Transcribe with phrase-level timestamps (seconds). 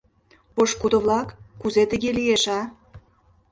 [0.53, 1.27] Пошкудо-влак,
[1.61, 2.61] кузе тыге лиеш, а?